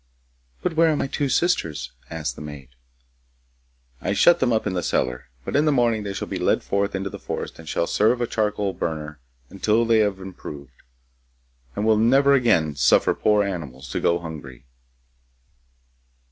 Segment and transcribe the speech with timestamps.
[0.63, 2.69] 'But where are my two sisters?' asked the maid.
[4.01, 6.63] 'I shut them up in the cellar, but in the morning they shall be led
[6.63, 9.19] forth into the forest and shall serve a charcoal burner
[9.51, 10.73] until they have improved,
[11.75, 14.65] and will never again suffer poor animals to go hungry.